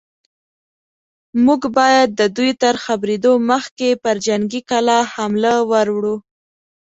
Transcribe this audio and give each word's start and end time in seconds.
موږ 1.45 1.61
بايد 1.77 2.09
د 2.19 2.21
دوی 2.37 2.51
تر 2.63 2.75
خبرېدو 2.85 3.33
مخکې 3.51 3.89
پر 4.03 4.15
جنګي 4.25 4.61
کلا 4.69 4.99
حمله 5.13 5.53
ور 5.71 5.87
وړو. 5.95 6.15